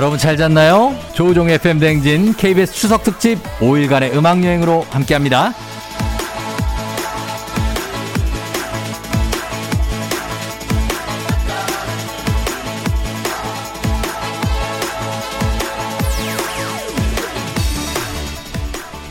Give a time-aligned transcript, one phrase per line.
[0.00, 0.96] 여러분 잘 잤나요?
[1.12, 5.52] 조우종 FM 댕진 KBS 추석 특집 5일간의 음악 여행으로 함께합니다.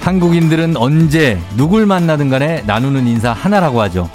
[0.01, 4.09] 한국인들은 언제 누굴 만나든 간에 나누는 인사 하나라고 하죠.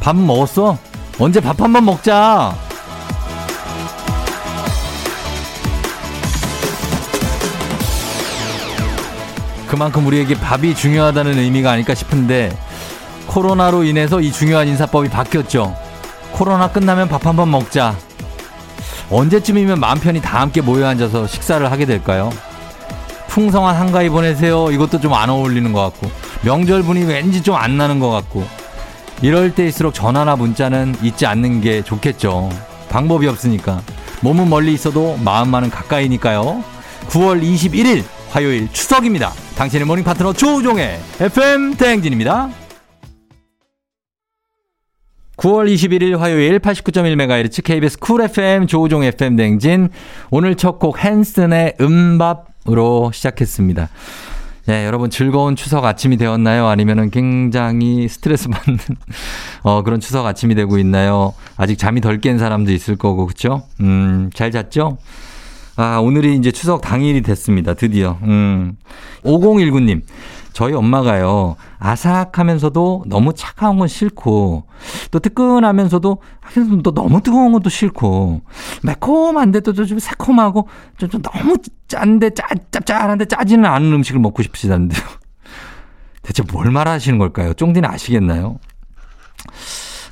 [0.00, 0.76] 밥 먹었어?
[1.18, 2.54] 언제 밥 한 번 먹자.
[9.72, 12.54] 그만큼 우리에게 밥이 중요하다는 의미가 아닐까 싶은데
[13.26, 15.74] 코로나로 인해서 이 중요한 인사법이 바뀌었죠.
[16.30, 17.96] 코로나 끝나면 밥 한 번 먹자.
[19.08, 22.28] 언제쯤이면 마음 편히 다 함께 모여 앉아서 식사를 하게 될까요?
[23.28, 24.70] 풍성한 한가위 보내세요.
[24.70, 26.10] 이것도 좀 안 어울리는 것 같고
[26.42, 28.46] 명절 분위기 왠지 좀 안 나는 것 같고
[29.22, 32.50] 이럴 때일수록 전화나 문자는 잊지 않는 게 좋겠죠.
[32.90, 33.80] 방법이 없으니까
[34.20, 36.62] 몸은 멀리 있어도 마음만은 가까이니까요.
[37.08, 39.30] 9월 21일 화요일 추석입니다.
[39.56, 42.48] 당신의 모닝 파트너 조우종의 FM 대행진입니다.
[45.36, 49.88] 9월 21일 화요일 89.1MHz KBS 쿨 FM 조우종 FM 대행진
[50.30, 53.88] 오늘 첫 곡 핸슨의 MMMBop으로 시작했습니다.
[54.66, 56.68] 네, 여러분 즐거운 추석 아침이 되었나요?
[56.68, 58.78] 아니면은 굉장히 스트레스 받는
[59.64, 61.34] 어, 그런 추석 아침이 되고 있나요?
[61.56, 63.64] 아직 잠이 덜 깬 사람도 있을 거고 그렇죠?
[63.80, 64.98] 음, 잘 잤죠?
[65.76, 67.74] 아, 오늘이 이제 추석 당일이 됐습니다.
[67.74, 68.18] 드디어.
[68.22, 68.76] 음.
[69.24, 70.02] 5019님.
[70.52, 74.64] 저희 엄마가요, 아삭하면서도 너무 차가운 건 싫고,
[75.10, 76.18] 또 뜨끈하면서도,
[76.84, 78.42] 또 너무 뜨거운 것도 싫고,
[78.82, 80.68] 매콤한데 또 좀 새콤하고,
[80.98, 81.56] 좀, 좀 너무
[81.88, 85.00] 짠데, 짜, 짭짤한데 짜지는 않은 음식을 먹고 싶으시다는데요.
[86.20, 87.54] 대체 뭘 말하시는 걸까요?
[87.54, 88.58] 쫑디는 아시겠나요?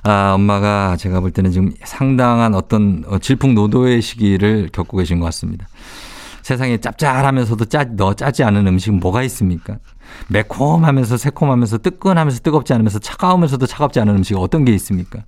[0.03, 5.66] 아, 엄마가 제가 볼 때는 지금 상당한 어떤 질풍노도의 시기를 겪고 계신 것 같습니다.
[6.43, 9.77] 세상에 짭짤하면서도 짜, 너 짜지 않은 음식은 뭐가 있습니까?
[10.28, 15.21] 매콤하면서 새콤하면서 뜨끈하면서 뜨겁지 않으면서 차가우면서도 차갑지 않은 음식 어떤 게 있습니까?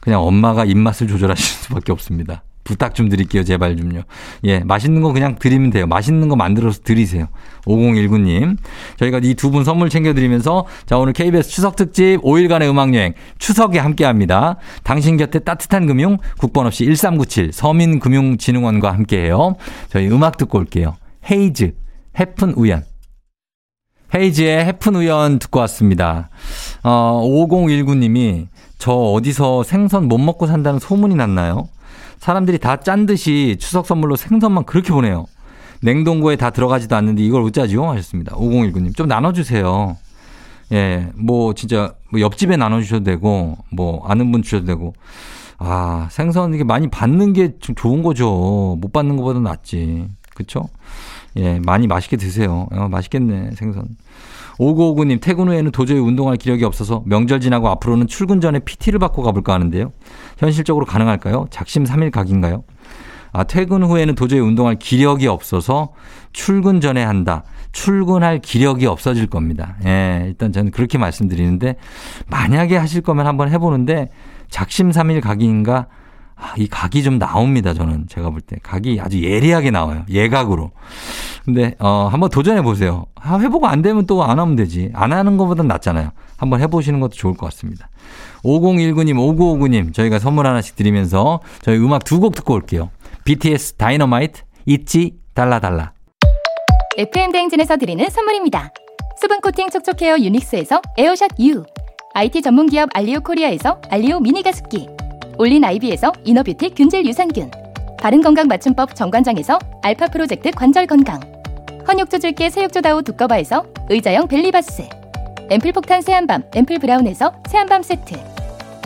[0.00, 2.42] 그냥 엄마가 입맛을 조절하실 수밖에 없습니다.
[2.64, 3.44] 부탁 좀 드릴게요.
[3.44, 4.02] 제발 좀요.
[4.44, 5.86] 예, 맛있는 거 그냥 드리면 돼요.
[5.86, 7.26] 맛있는 거 만들어서 드리세요.
[7.66, 8.56] 5019님.
[8.96, 14.04] 저희가 이 두 분 선물 챙겨드리면서 자, 오늘 KBS 추석 특집 5일간의 음악여행 추석에 함께
[14.04, 14.56] 합니다.
[14.82, 19.56] 당신 곁에 따뜻한 금융 국번 없이 1397 서민금융진흥원과 함께 해요.
[19.90, 20.96] 저희 음악 듣고 올게요.
[21.30, 21.74] 헤이즈,
[22.18, 22.84] 해픈 우연.
[24.14, 26.30] 헤이즈의 해픈 우연 듣고 왔습니다.
[26.82, 28.46] 어, 5019님이
[28.78, 31.68] 저 어디서 생선 못 먹고 산다는 소문이 났나요?
[32.18, 35.26] 사람들이 다 짠 듯이 추석 선물로 생선만 그렇게 보내요.
[35.82, 37.88] 냉동고에 다 들어가지도 않는데 이걸 어쩌지요?
[37.90, 38.34] 하셨습니다.
[38.36, 38.96] 5019님.
[38.96, 39.96] 좀 나눠주세요.
[40.72, 44.94] 예, 뭐, 진짜, 뭐 옆집에 나눠주셔도 되고, 뭐, 아는 분 주셔도 되고.
[45.58, 48.76] 아, 생선 이게 많이 받는 게 좀 좋은 거죠.
[48.80, 50.08] 못 받는 것보다 낫지.
[50.34, 50.68] 그쵸?
[51.36, 52.66] 예, 많이 맛있게 드세요.
[52.72, 53.88] 어, 맛있겠네, 생선.
[54.58, 59.52] 5959님, 퇴근 후에는 도저히 운동할 기력이 없어서 명절 지나고 앞으로는 출근 전에 PT를 받고 가볼까
[59.54, 59.92] 하는데요.
[60.38, 61.46] 현실적으로 가능할까요?
[61.50, 62.64] 작심 3일 각인가요?
[63.32, 65.92] 아, 퇴근 후에는 도저히 운동할 기력이 없어서
[66.32, 67.42] 출근 전에 한다.
[67.72, 69.74] 출근할 기력이 없어질 겁니다.
[69.84, 71.74] 예, 일단 저는 그렇게 말씀드리는데
[72.28, 74.10] 만약에 하실 거면 한번 해보는데
[74.50, 75.88] 작심 3일 각인가
[76.36, 77.74] 아, 이 각이 좀 나옵니다.
[77.74, 80.04] 저는 제가 볼 때 각이 아주 예리하게 나와요.
[80.08, 80.70] 예각으로.
[81.44, 83.04] 근데 어 한번 도전해 보세요.
[83.16, 84.90] 아, 해보고 안 되면 또 안 하면 되지.
[84.94, 86.10] 안 하는 것보단 낫잖아요.
[86.38, 87.88] 한번 해보시는 것도 좋을 것 같습니다.
[88.44, 92.90] 5019님, 5959님 저희가 선물 하나씩 드리면서 저희 음악 두 곡 듣고 올게요.
[93.24, 95.92] BTS Dynamite ITZY 달라 달라.
[96.96, 98.70] FM 대행진에서 드리는 선물입니다.
[99.20, 101.64] 수분 코팅 촉촉 헤어 유닉스에서 에어샷 U,
[102.14, 104.88] IT 전문 기업 알리오 코리아에서 알리오 미니 가습기.
[105.38, 107.50] 올린 아이비에서 이너뷰티 균질 유산균
[108.00, 111.18] 바른 건강 맞춤법 정관장에서 알파 프로젝트 관절 건강
[111.86, 114.88] 헌육조 줄게 새육조 다우 두꺼바에서 의자형 벨리바스
[115.50, 118.14] 앰플 폭탄 새한밤 앰플 브라운에서 새한밤 세트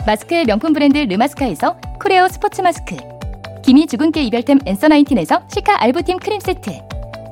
[0.05, 2.97] 마스크의 명품 브랜드 르마스카에서 코레오 스포츠 마스크
[3.61, 6.71] 기미 주근깨 이별템 앤서 나인틴에서 시카 알부팀 크림 세트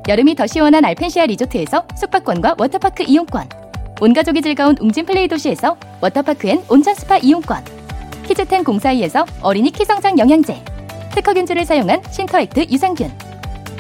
[0.07, 3.49] 여름이 더 시원한 알펜시아 리조트에서 숙박권과 워터파크 이용권
[3.99, 7.63] 온가족이 즐거운 웅진 플레이 도시에서 워터파크 엔 온천 스파 이용권
[8.25, 10.63] 키즈텐 공사이에서 어린이 키성장 영양제
[11.13, 13.26] 특허균주를 사용한 신터액트 유산균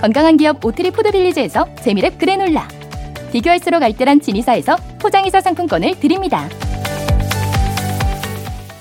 [0.00, 2.68] 건강한 기업 오트리 푸드빌리지에서 재미랩 그래놀라
[3.32, 6.48] 비교할수록 알뜰한 지니사에서 포장이사 상품권을 드립니다.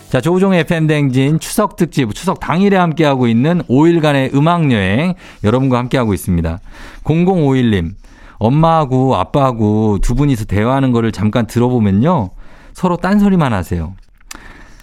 [0.09, 6.59] 자, 조우종의 FM대행진 추석 특집, 추석 당일에 함께하고 있는 5일간의 음악여행 여러분과 함께하고 있습니다.
[7.03, 7.93] 0051님,
[8.37, 12.29] 엄마하고 아빠하고 두 분이서 대화하는 거를 잠깐 들어보면요.
[12.73, 13.95] 서로 딴소리만 하세요.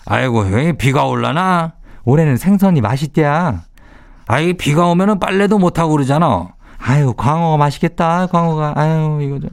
[0.04, 1.72] 아이고, 왜 비가 올라나?
[2.04, 3.62] 올해는 생선이 맛있대야.
[4.26, 6.48] 아이, 비가 오면은 빨래도 못 하고 그러잖아.
[6.78, 8.74] 아유, 광어가 맛있겠다, 광어가.
[8.76, 9.50] 아유, 이거 좀.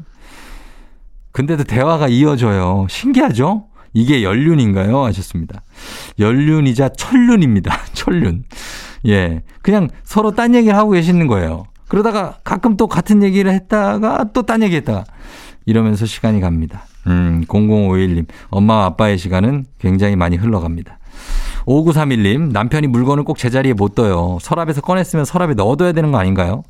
[1.31, 2.87] 근데도 대화가 이어져요.
[2.89, 3.65] 신기하죠?
[3.93, 5.03] 이게 연륜인가요?
[5.05, 5.61] 하셨습니다.
[6.19, 7.77] 연륜이자 천륜입니다.
[7.93, 8.43] 천륜.
[9.07, 9.41] 예.
[9.61, 11.65] 그냥 서로 딴 얘기를 하고 계시는 거예요.
[11.87, 15.03] 그러다가 가끔 또 같은 얘기를 했다가 또 딴 얘기 했다가
[15.65, 16.85] 이러면서 시간이 갑니다.
[17.07, 18.27] 음, 0051님.
[18.49, 20.99] 엄마와 아빠의 시간은 굉장히 많이 흘러갑니다.
[21.65, 22.51] 5931님.
[22.51, 24.37] 남편이 물건을 꼭 제자리에 못 둬요.
[24.41, 26.63] 서랍에서 꺼냈으면 서랍에 넣어둬야 되는 거 아닌가요?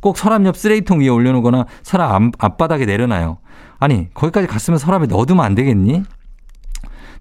[0.00, 3.38] 꼭 서랍 옆 쓰레기통 위에 올려놓거나 서랍 앞 바닥에 내려놔요.
[3.78, 6.02] 아니, 거기까지 갔으면 서랍에 넣어두면 안 되겠니?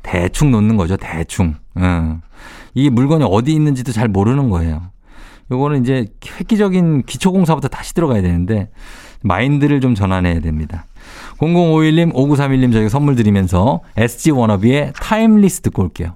[0.03, 0.97] 대충 놓는 거죠.
[0.97, 1.55] 대충.
[1.77, 2.21] 음.
[2.73, 4.81] 이 물건이 어디 있는지도 잘 모르는 거예요.
[5.51, 6.07] 요거는 이제
[6.39, 8.69] 획기적인 기초공사부터 다시 들어가야 되는데
[9.21, 10.85] 마인드를 좀 전환해야 됩니다.
[11.39, 16.15] 0051님, 5931님 저희가 선물 드리면서 SG 워너비의 Timeless 듣고 올게요.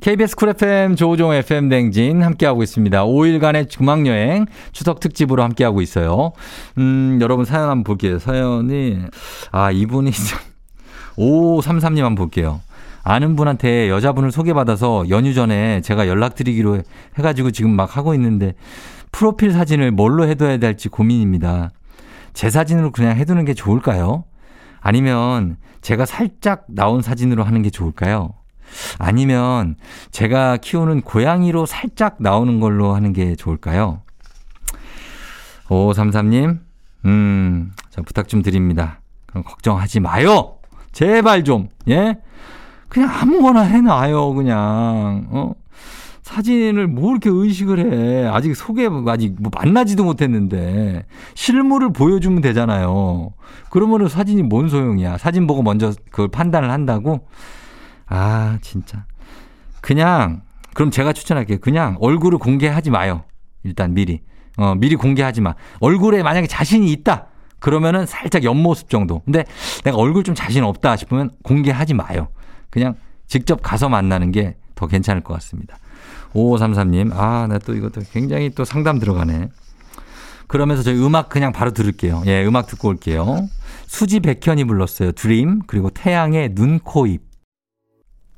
[0.00, 3.04] KBS 쿨 FM 조우종 FM 댕진 함께하고 있습니다.
[3.04, 6.32] 5일간의 중앙여행 추석 특집으로 함께하고 있어요.
[6.78, 8.18] 음, 여러분 사연 한번 볼게요.
[8.18, 8.98] 사연이,
[9.50, 10.40] 아, 이분이 참,
[11.16, 12.60] 5533님 한번 볼게요.
[13.02, 16.82] 아는 분한테 여자분을 소개받아서 연휴 전에 제가 연락드리기로
[17.18, 18.54] 해가지고 지금 막 하고 있는데
[19.12, 21.70] 프로필 사진을 뭘로 해둬야 될지 고민입니다.
[22.32, 24.24] 제 사진으로 그냥 해두는 게 좋을까요?
[24.80, 28.34] 아니면 제가 살짝 나온 사진으로 하는 게 좋을까요?
[28.98, 29.76] 아니면
[30.10, 34.02] 제가 키우는 고양이로 살짝 나오는 걸로 하는 게 좋을까요?
[35.66, 36.60] 5533님,
[37.06, 39.00] 음, 자, 부탁 좀 드립니다.
[39.26, 40.56] 그럼 걱정하지 마요!
[40.92, 42.18] 제발 좀, 예?
[42.88, 45.54] 그냥 아무거나 해놔요, 그냥, 어?
[46.24, 48.26] 사진을 뭐 이렇게 의식을 해.
[48.26, 51.04] 아직 소개, 아직 뭐 만나지도 못했는데.
[51.34, 53.34] 실물을 보여주면 되잖아요.
[53.70, 55.18] 그러면은 사진이 뭔 소용이야.
[55.18, 57.28] 사진 보고 먼저 그걸 판단을 한다고?
[58.06, 59.04] 아, 진짜.
[59.80, 60.42] 그냥,
[60.74, 61.58] 그럼 제가 추천할게요.
[61.60, 63.24] 그냥 얼굴을 공개하지 마요.
[63.62, 64.22] 일단 미리.
[64.56, 65.54] 어, 미리 공개하지 마.
[65.80, 67.26] 얼굴에 만약에 자신이 있다.
[67.58, 69.20] 그러면은 살짝 옆모습 정도.
[69.24, 69.44] 근데
[69.84, 72.28] 내가 얼굴 좀 자신 없다 싶으면 공개하지 마요.
[72.70, 72.94] 그냥
[73.26, 75.78] 직접 가서 만나는 게 더 괜찮을 것 같습니다.
[76.34, 79.48] 5533님, 아, 나 또 이것도 굉장히 또 상담 들어가네.
[80.46, 82.22] 그러면서 저희 음악 그냥 바로 들을게요.
[82.26, 83.48] 예, 음악 듣고 올게요.
[83.86, 85.12] 수지 백현이 불렀어요.
[85.12, 87.22] 드림, 그리고 태양의 눈, 코, 입.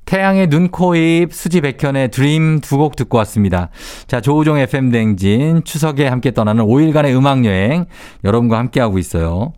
[0.06, 3.70] 태양의 눈, 코, 입, 수지 백현의 드림 두 곡 듣고 왔습니다.
[4.06, 7.86] 자, 조우종 FM 댕진 추석에 함께 떠나는 5일간의 음악여행
[8.24, 9.52] 여러분과 함께하고 있어요.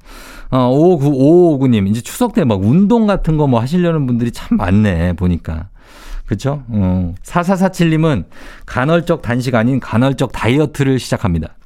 [0.50, 5.12] 어, 559, 559님, 이제 추석 때 막 운동 같은 거 뭐 하시려는 분들이 참 많네,
[5.14, 5.69] 보니까.
[6.25, 6.62] 그쵸?
[6.69, 7.14] 어.
[7.25, 8.25] 4447님은
[8.67, 11.57] 간헐적 단식 아닌 간헐적 다이어트를 시작합니다.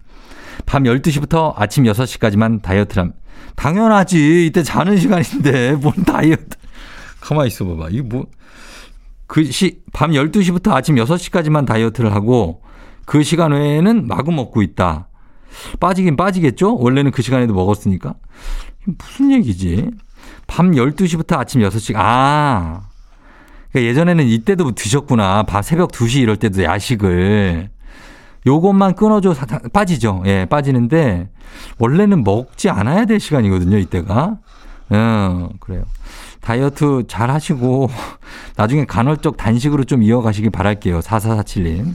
[0.66, 3.12] 밤 12시부터 아침 6시까지만 다이어트람.
[3.54, 4.46] 당연하지.
[4.46, 6.56] 이때 자는 시간인데, 뭔 다이어트.
[7.20, 7.88] 가만히 있어 봐봐.
[7.90, 8.26] 이거 뭐.
[9.32, 12.60] 그 시, 밤 12시부터 아침 6시까지만 다이어트를 하고
[13.06, 15.08] 그 시간 외에는 마구 먹고 있다.
[15.80, 16.76] 빠지긴 빠지겠죠?
[16.76, 18.12] 원래는 그 시간에도 먹었으니까.
[18.84, 19.88] 무슨 얘기지?
[20.46, 22.82] 밤 12시부터 아침 6시, 아.
[23.70, 25.44] 그러니까 예전에는 이때도 드셨구나.
[25.44, 27.70] 밤 새벽 2시 이럴 때도 야식을.
[28.44, 29.34] 요것만 끊어줘
[29.72, 30.24] 빠지죠.
[30.26, 31.30] 예, 빠지는데
[31.78, 34.36] 원래는 먹지 않아야 될 시간이거든요, 이때가.
[34.90, 35.84] 어, 그래요.
[36.42, 37.88] 다이어트 잘 하시고
[38.56, 41.00] 나중에 간헐적 단식으로 좀 이어가시길 바랄게요.
[41.00, 41.94] 4447님.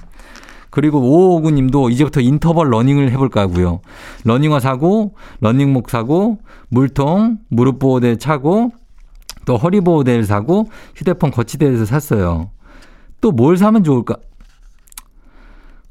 [0.70, 3.82] 그리고 5559님도 이제부터 인터벌 러닝을 해볼까 하고요.
[4.26, 6.40] 러닝화 사고, 러닝복 사고,
[6.70, 8.72] 물통, 무릎 보호대 차고,
[9.46, 12.52] 또 허리 보호대를 사고, 휴대폰 거치대에서 샀어요.
[13.22, 14.18] 또 뭘 사면 좋을까?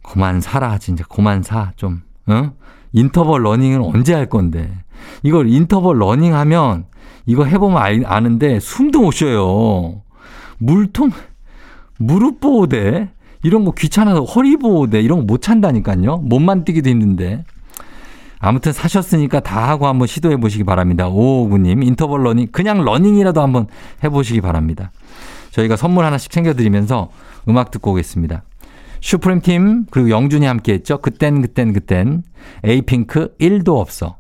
[0.03, 1.05] 그만 사라, 진짜.
[1.09, 2.03] 그만 사, 좀.
[2.27, 2.53] 어?
[2.93, 4.71] 인터벌 러닝은 언제 할 건데.
[5.23, 6.85] 이걸 인터벌 러닝 하면
[7.27, 10.03] 이거 해보면 아는데 숨도 못 쉬어요.
[10.59, 11.11] 물통,
[11.99, 13.09] 무릎 보호대,
[13.43, 16.19] 이런 거 귀찮아서 허리 보호대, 이런 거 못 찬다니까요.
[16.19, 17.45] 몸만 뛰기도 힘든데.
[18.39, 21.09] 아무튼 사셨으니까 다 하고 한번 시도해 보시기 바랍니다.
[21.09, 23.67] 오오구님 인터벌 러닝, 그냥 러닝이라도 한번
[24.05, 24.91] 해보시기 바랍니다.
[25.51, 27.09] 저희가 선물 하나씩 챙겨드리면서
[27.49, 28.43] 음악 듣고 오겠습니다.
[29.01, 30.99] 슈프림 팀, 그리고 영준이 함께 했죠.
[30.99, 32.23] 그땐, 그땐, 그땐.
[32.65, 34.17] 에이핑크 1도 없어.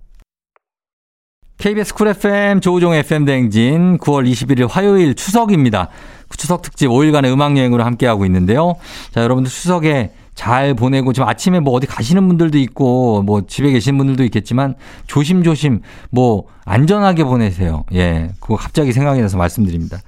[1.58, 5.88] KBS 쿨 FM 조우종 FM 대행진 9월 21일 화요일 추석입니다.
[6.36, 8.74] 추석 특집 5일간의 음악 여행으로 함께 하고 있는데요.
[9.12, 13.96] 자, 여러분들 추석에 잘 보내고 지금 아침에 뭐 어디 가시는 분들도 있고 뭐 집에 계신
[13.96, 14.74] 분들도 있겠지만
[15.06, 17.84] 조심조심 뭐 안전하게 보내세요.
[17.94, 18.28] 예.
[18.38, 19.98] 그거 갑자기 생각이 나서 말씀드립니다.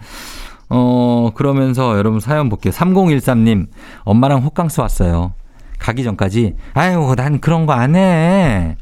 [0.69, 2.73] 어, 그러면서 여러분 사연 볼게요.
[2.75, 3.69] 3013님,
[4.05, 5.33] 엄마랑 호캉스 왔어요.
[5.79, 8.77] 가기 전까지, 아유, 난 그런 거 안 해.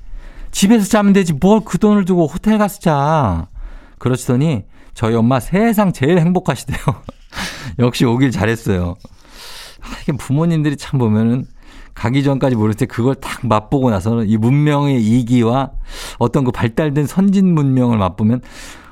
[0.56, 3.48] 집에서 자면 되지 뭘 그 돈을 두고 호텔 가서 자.
[3.98, 6.78] 그러시더니 저희 엄마 세상 제일 행복하시대요.
[7.78, 8.94] 역시 오길 잘했어요.
[9.82, 11.44] 아, 이게 부모님들이 참 보면은
[11.92, 15.72] 가기 전까지 모를 때 그걸 딱 맛보고 나서는 이 문명의 이기와
[16.18, 18.40] 어떤 그 발달된 선진 문명을 맛보면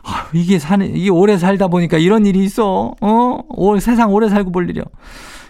[0.02, 2.92] 아, 이게 사는 이게 오래 살다 보니까 이런 일이 있어.
[3.00, 3.38] 어?
[3.48, 4.84] 올 세상 오래 살고 볼 일이요.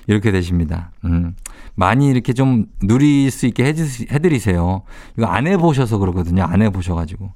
[0.06, 0.90] 이렇게 되십니다.
[1.04, 1.34] 음.
[1.74, 4.82] 많이 이렇게 좀 누릴 수 있게 해드리세요.
[5.18, 6.44] 이거 안 해보셔서 그러거든요.
[6.44, 7.32] 안 해보셔가지고.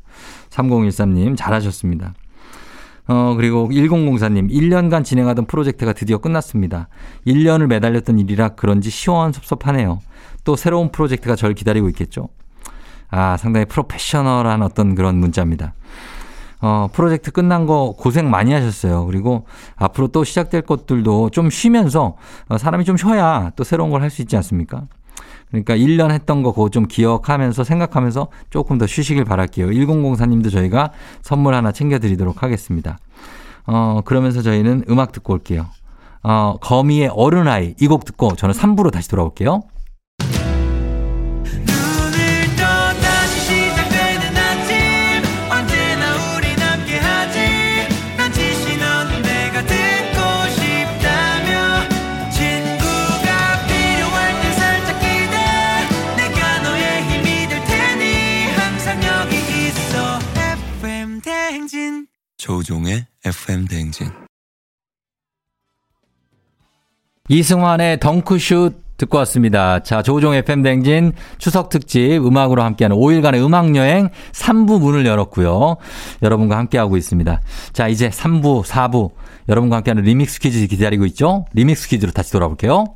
[0.51, 2.15] 3013님, 잘하셨습니다.
[3.09, 6.89] 어, 그리고 1004님, 1년간 진행하던 프로젝트가 드디어 끝났습니다.
[7.27, 10.01] 1년을 매달렸던 일이라 그런지 시원섭섭하네요.
[10.45, 12.29] 또 새로운 프로젝트가 절 기다리고 있겠죠?
[13.11, 15.73] 아, 상당히 프로페셔널한 어떤 그런 문자입니다.
[16.61, 19.07] 어, 프로젝트 끝난 거 고생 많이 하셨어요.
[19.07, 19.45] 그리고
[19.77, 22.17] 앞으로 또 시작될 것들도 좀 쉬면서
[22.49, 24.83] 어, 사람이 좀 쉬어야 또 새로운 걸 할 수 있지 않습니까?
[25.51, 29.69] 그러니까 1년 했던 거 그거 좀 기억하면서 생각하면서 조금 더 쉬시길 바랄게요.
[29.69, 30.91] 1004님도 저희가
[31.23, 32.99] 선물 하나 챙겨드리도록 하겠습니다.
[33.67, 35.67] 어, 그러면서 저희는 음악 듣고 올게요.
[36.23, 39.63] 어, 거미의 어른아이 이 곡 듣고 저는 3부로 다시 돌아올게요.
[62.49, 64.07] 조우종의 FM 대행진.
[67.29, 69.83] 이승환의 덩크슛 듣고 왔습니다.
[69.83, 75.77] 자, 조우종 FM 댕진 추석 특집 음악으로 함께하는 5일간의 음악 여행 3부 문을 열었고요.
[76.23, 77.43] 여러분과 함께하고 있습니다.
[77.75, 79.11] 자, 이제 3부, 4부
[79.51, 81.45] 여러분과 함께하는 리믹스 퀴즈 기다리고 있죠?
[81.53, 82.87] 리믹스 퀴즈로 다시 돌아볼게요.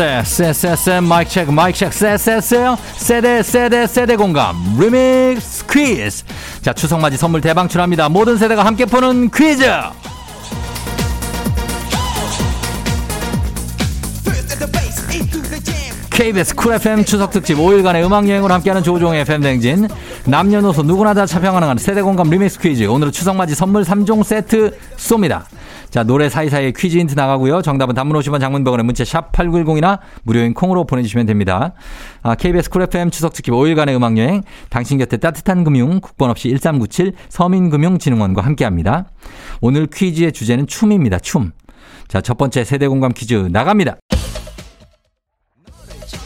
[0.00, 2.78] 쎄, 쎄, 쎄, 쎄, 마이크 체크, 마이크 체크, 쎄, 쎄, 쎄요.
[2.96, 4.56] 세대, 세대, 세대 공감.
[4.78, 6.24] 리믹스 퀴즈.
[6.62, 8.08] 자, 추석 맞이 선물 대방출합니다.
[8.08, 9.70] 모든 세대가 함께 푸는 퀴즈.
[16.08, 19.88] KBS 쿨 FM 추석 특집 5일간의 음악 여행으로 함께하는 조우종의 FM 대행진
[20.30, 25.42] 남녀노소 누구나 다 참여 가능한 세대 공감 리믹스 퀴즈 오늘은 추석맞이 선물 3종 세트 쏩니다.
[25.90, 27.62] 자, 노래 사이사이에 퀴즈 힌트 나가고요.
[27.62, 31.72] 정답은 단문 50원 장문 100원의 문자 샵 8910이나 무료인 콩으로 보내주시면 됩니다.
[32.22, 37.14] 아, KBS 쿨 FM 추석 특집 5일간의 음악여행 당신 곁에 따뜻한 금융 국번 없이 1397
[37.28, 39.06] 서민금융진흥원과 함께 합니다.
[39.60, 41.18] 오늘 퀴즈의 주제는 춤입니다.
[41.18, 41.50] 춤.
[42.06, 43.96] 자, 첫 번째 세대 공감 퀴즈 나갑니다.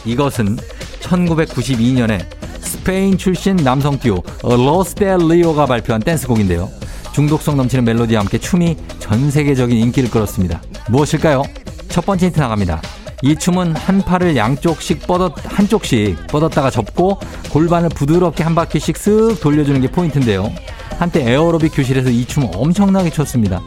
[0.05, 0.57] 이것은
[0.99, 2.34] 1992년에
[2.75, 6.69] 스페인 출신 남성 듀오 로스 델 리오가 발표한 댄스곡인데요.
[7.13, 10.61] 중독성 넘치는 멜로디와 함께 춤이 전 세계적인 인기를 끌었습니다.
[10.89, 11.43] 무엇일까요?
[11.87, 12.81] 첫 번째 힌트 나갑니다.
[13.23, 17.17] 이 춤은 한 팔을 양쪽씩 뻗었, 한쪽씩 뻗었다가 접고
[17.49, 20.51] 골반을 부드럽게 한 바퀴씩 쓱 돌려주는 게 포인트인데요.
[20.99, 23.61] 한때 에어로빅 교실에서 이 춤 엄청나게 췄습니다.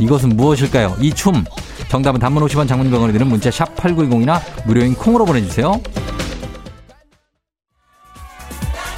[0.00, 0.96] 이것은 무엇일까요?
[1.00, 1.44] 이 춤.
[1.88, 5.80] 정답은 단문 50원 장문 병원에 드는 문자 샵 8910이나 무료인 콩으로 보내주세요.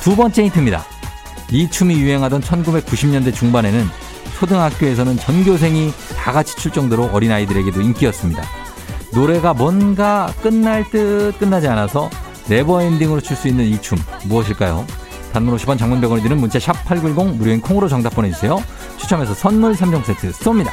[0.08, 0.86] 두 번째 힌트입니다.
[1.50, 3.86] 이 춤이 유행하던 1990년대 중반에는
[4.38, 8.42] 초등학교에서는 전교생이 다 같이 출 정도로 어린아이들에게도 인기였습니다.
[9.12, 12.08] 노래가 뭔가 끝날 듯 끝나지 않아서
[12.48, 14.86] 네버엔딩으로 출 수 있는 이 춤 무엇일까요?
[15.34, 18.64] 단문 50원 장문병원에 드는 문자 샵 8910 무료인 콩으로 정답 보내주세요.
[18.96, 20.70] 추첨해서 선물 3종 세트 쏩니다.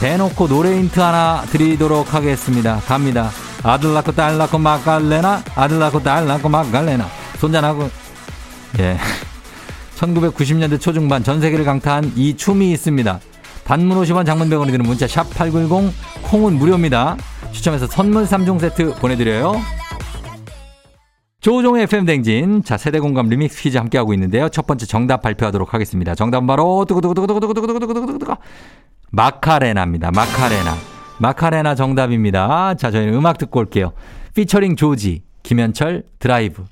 [0.00, 2.80] 대놓고 노래 힌트 하나 드리도록 하겠습니다.
[2.86, 3.30] 갑니다.
[3.62, 7.06] 아들 낳고 딸 낳고 막갈레나 아들 낳고 딸 낳고 막갈레나
[7.38, 7.90] 손자나고
[8.78, 8.96] 예
[9.96, 13.20] 1990년대 초중반 전 세계를 강타한 이 춤이 있습니다.
[13.64, 17.16] 단문 50원 장문 100원이 드는 문자 샵 8910 콩은 무료입니다.
[17.52, 19.60] 추첨해서 선물 3종 세트 보내드려요.
[21.40, 22.64] 조종의 FM 댕진.
[22.64, 24.48] 자, 세대 공감 리믹스 퀴즈 함께하고 있는데요.
[24.48, 26.14] 첫 번째 정답 발표하도록 하겠습니다.
[26.14, 28.36] 정답은 바로, 두구두구두구두구두구두구두구두구두구.
[29.10, 30.10] 마카레나입니다.
[30.10, 30.99] 마카레나.
[31.20, 32.74] 마카레나 정답입니다.
[32.74, 33.92] 자, 저희는 음악 듣고 올게요.
[34.34, 36.64] 피처링 조지, 김현철, 드라이브.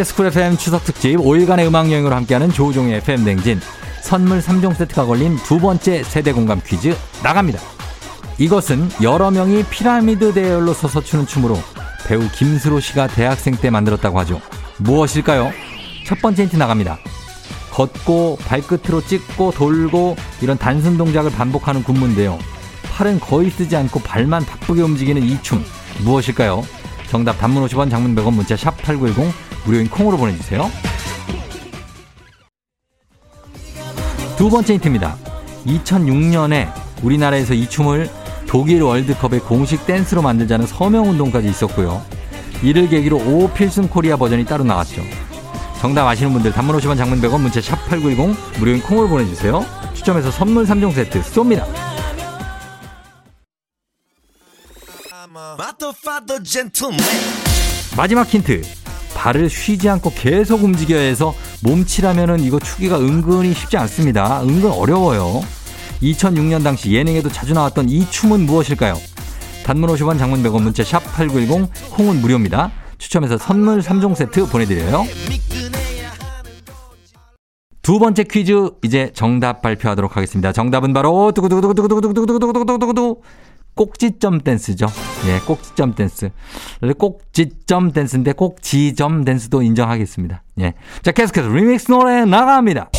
[0.00, 3.60] KBS 쿨 FM 추석 특집 5일간의 음악 여행으로 함께하는 조우종의 FM 대행진
[4.02, 7.60] 선물 3종 세트가 걸린 두 번째 세대 공감 퀴즈 나갑니다.
[8.38, 11.58] 이것은 여러 명이 피라미드 대열로 서서 추는 춤으로
[12.06, 14.40] 배우 김수로 씨가 대학생 때 만들었다고 하죠.
[14.78, 15.52] 무엇일까요?
[16.06, 16.98] 첫 번째 힌트 나갑니다.
[17.70, 22.38] 걷고 발끝으로 찍고 돌고 이런 단순 동작을 반복하는 군무인데요.
[22.92, 25.62] 팔은 거의 쓰지 않고 발만 바쁘게 움직이는 이 춤
[26.04, 26.64] 무엇일까요?
[27.10, 30.70] 정답 단문 50원 장문 100원 문자 샵 8910 무료인 콩으로 보내주세요.
[34.36, 35.16] 두 번째 힌트입니다.
[35.66, 38.08] 2006년에 우리나라에서 이 춤을
[38.46, 42.02] 독일 월드컵의 공식 댄스로 만들자는 서명운동까지 있었고요.
[42.62, 45.02] 이를 계기로 오 필승 코리아 버전이 따로 나왔죠.
[45.80, 49.64] 정답 아시는 분들 단문 50원 장문 100원 문자 샵 8910 무료인 콩으로 보내주세요.
[49.94, 51.66] 추첨해서 선물 3종 세트 쏩니다.
[57.96, 58.79] 마지막 힌트.
[59.20, 64.42] 발을 쉬지 않고 계속 움직여야 해서 몸치라면은 이거 추기가 은근히 쉽지 않습니다.
[64.42, 65.42] 은근 어려워요.
[66.02, 68.94] 2006년 당시 예능에도 자주 나왔던 이 춤은 무엇일까요?
[69.62, 72.72] 단문 50원 장문 100원 문자 샵 8910 콩은 무료입니다.
[72.96, 75.04] 추첨해서 선물 3종 세트 보내드려요.
[77.82, 80.52] 두 번째 퀴즈 이제 정답 발표하도록 하겠습니다.
[80.52, 83.20] 정답은 바로 두구두구두구두구두구두구두구두구두구두구
[83.80, 84.88] 꼭지점 댄스죠.
[85.26, 86.28] 예, 꼭지점 댄스.
[86.98, 90.42] 꼭지점 댄스인데 꼭지점 댄스도 인정하겠습니다.
[90.60, 90.74] 예.
[91.00, 92.90] 자, 계속해서 리믹스 노래 나갑니다.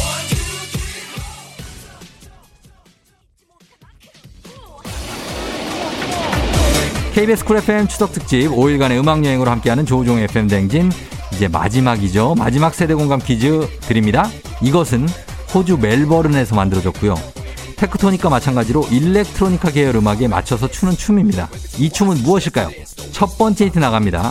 [7.14, 10.90] KBS 쿨 FM 추석 특집 5일간의 음악 여행으로 함께하는 조우종 FM 대행진
[11.34, 12.34] 이제 마지막이죠.
[12.40, 14.28] 마지막 세대 공감 퀴즈 드립니다.
[14.64, 15.08] 이것은
[15.54, 17.41] 호주 멜버른에서 만들어졌고요.
[17.82, 21.50] 테크토닉과 마찬가지로 일렉트로니카 계열 음악에 맞춰서 추는 춤입니다.
[21.80, 22.70] 이 춤은 무엇일까요?
[23.12, 24.30] 첫 번째 히트 나갑니다.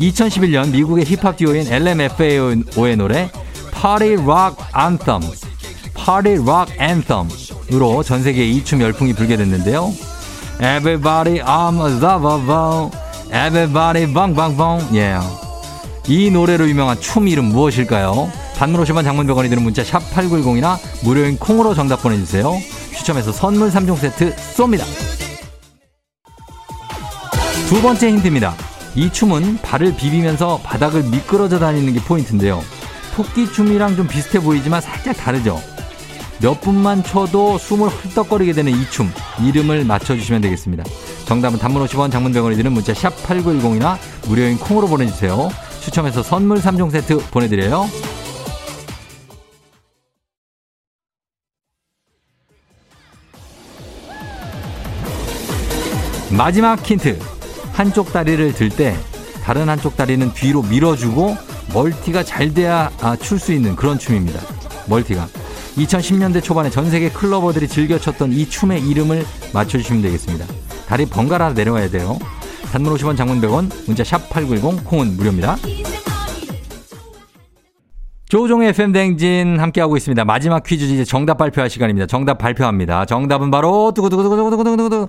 [0.00, 3.30] 2011년 미국의 힙합 듀오인 LMFAO의 노래
[3.70, 5.20] Party Rock Anthem,
[5.92, 9.92] Party Rock Anthem으로 전 세계에 이 춤 열풍이 불게 됐는데요.
[10.58, 12.90] Everybody I'm a zava
[13.26, 15.28] Everybody bang bang bang Yeah.
[16.08, 18.30] 이 노래로 유명한 춤 이름 무엇일까요?
[18.56, 22.56] 단문 50원 장문 100원이 드는 문자 샵 8910이나 무료인 콩으로 정답 보내주세요.
[22.96, 24.84] 추첨해서 선물 3종 세트 쏩니다.
[27.68, 28.54] 두 번째 힌트입니다.
[28.94, 32.62] 이 춤은 발을 비비면서 바닥을 미끄러져 다니는 게 포인트인데요.
[33.14, 35.60] 토끼 춤이랑 좀 비슷해 보이지만 살짝 다르죠.
[36.40, 39.10] 몇 분만 춰도 숨을 헐떡거리게 되는 이 춤
[39.42, 40.84] 이름을 맞춰주시면 되겠습니다.
[41.26, 43.96] 정답은 단문 50원 장문 100원이 드는 문자 샵 8910이나
[44.28, 45.50] 무료인 콩으로 보내주세요.
[45.80, 47.88] 추첨해서 선물 3종 세트 보내드려요.
[56.30, 57.18] 마지막 힌트.
[57.72, 58.96] 한쪽 다리를 들 때
[59.44, 61.36] 다른 한쪽 다리는 뒤로 밀어주고
[61.72, 64.40] 멀티가 잘 돼야 아, 출 수 있는 그런 춤입니다.
[64.88, 65.26] 멀티가.
[65.76, 70.46] 2010년대 초반에 전 세계 클러버들이 즐겨 췄던 이 춤의 이름을 맞춰주시면 되겠습니다.
[70.88, 72.18] 다리 번갈아 내려와야 돼요.
[72.72, 75.56] 단문 50원 장문 100원 문자 샵 8910 콩은 무료입니다.
[78.28, 80.24] 조우종의 FM 대행진 함께하고 있습니다.
[80.24, 82.06] 마지막 퀴즈 이제 정답 발표할 시간입니다.
[82.06, 83.04] 정답 발표합니다.
[83.04, 85.08] 정답은 바로 두구두구두구두구두구두구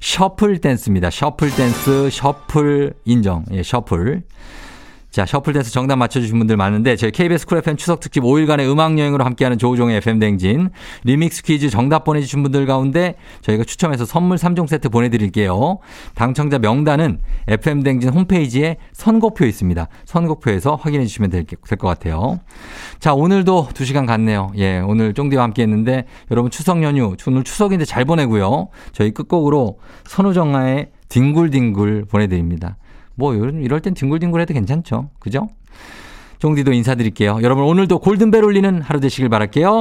[0.00, 1.10] 셔플 댄스입니다.
[1.10, 3.44] 셔플 댄스, 셔플 인정.
[3.52, 4.22] 예, 셔플.
[5.10, 9.24] 자, 셔플 댄스 정답 맞춰주신 분들 많은데, 저희 KBS 쿨 FM 추석 특집 5일간의 음악여행으로
[9.24, 10.70] 함께하는 조우종의 FM 대행진,
[11.02, 15.78] 리믹스 퀴즈 정답 보내주신 분들 가운데 저희가 추첨해서 선물 3종 세트 보내드릴게요.
[16.14, 17.18] 당첨자 명단은
[17.48, 19.88] FM댕진 홈페이지에 선곡표 있습니다.
[20.04, 22.38] 선곡표에서 확인해 주시면 될 것 같아요.
[23.00, 24.52] 자, 오늘도 2시간 갔네요.
[24.56, 28.68] 예, 오늘 쫑디와 함께 했는데, 여러분 추석 연휴, 오늘 추석인데 잘 보내고요.
[28.92, 32.76] 저희 끝곡으로 선우정아의 뒹굴뒹굴 보내드립니다.
[33.20, 35.10] 뭐 이럴 땐 뒹굴뒹굴 해도 괜찮죠.
[35.18, 35.48] 그죠?
[36.38, 37.40] 종디도 인사드릴게요.
[37.42, 39.78] 여러분 오늘도 골든벨 울리는 하루 되시길 바랄게요.